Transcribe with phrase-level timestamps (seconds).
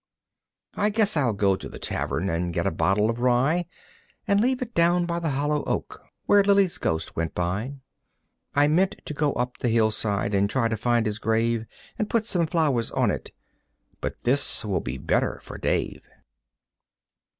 [0.73, 3.67] I guess I'll go to the tavern and get a bottle of rye
[4.27, 7.75] And leave it down by the hollow oak, where Lilly's ghost went by.
[8.55, 11.67] I meant to go up on the hillside and try to find his grave
[11.99, 13.31] And put some flowers on it
[13.99, 16.01] but this will be better for Dave.